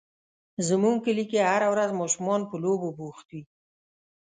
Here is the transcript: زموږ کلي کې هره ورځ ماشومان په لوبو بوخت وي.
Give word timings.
زموږ 0.67 0.95
کلي 1.05 1.23
کې 1.31 1.39
هره 1.49 1.67
ورځ 1.73 1.89
ماشومان 1.99 2.41
په 2.49 2.55
لوبو 2.63 2.89
بوخت 2.97 3.25
وي. 3.33 3.41